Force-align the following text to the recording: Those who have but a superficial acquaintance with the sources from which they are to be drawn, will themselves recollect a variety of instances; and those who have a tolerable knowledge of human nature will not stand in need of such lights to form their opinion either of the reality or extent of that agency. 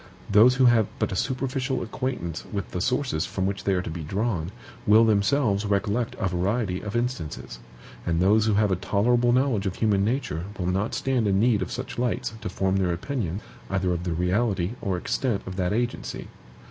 Those 0.31 0.55
who 0.55 0.65
have 0.65 0.87
but 0.97 1.11
a 1.11 1.15
superficial 1.15 1.83
acquaintance 1.83 2.43
with 2.51 2.71
the 2.71 2.81
sources 2.81 3.27
from 3.27 3.45
which 3.45 3.65
they 3.65 3.73
are 3.75 3.83
to 3.83 3.89
be 3.91 4.01
drawn, 4.01 4.51
will 4.87 5.05
themselves 5.05 5.63
recollect 5.63 6.15
a 6.17 6.27
variety 6.27 6.81
of 6.81 6.95
instances; 6.95 7.59
and 8.03 8.19
those 8.19 8.47
who 8.47 8.55
have 8.55 8.71
a 8.71 8.75
tolerable 8.75 9.31
knowledge 9.31 9.67
of 9.67 9.75
human 9.75 10.03
nature 10.03 10.45
will 10.57 10.65
not 10.65 10.95
stand 10.95 11.27
in 11.27 11.39
need 11.39 11.61
of 11.61 11.71
such 11.71 11.99
lights 11.99 12.33
to 12.41 12.49
form 12.49 12.77
their 12.77 12.91
opinion 12.91 13.41
either 13.69 13.93
of 13.93 14.03
the 14.03 14.13
reality 14.13 14.71
or 14.81 14.97
extent 14.97 15.43
of 15.45 15.55
that 15.57 15.71
agency. 15.71 16.27